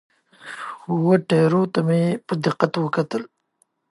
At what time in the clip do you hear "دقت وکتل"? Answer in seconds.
2.45-3.23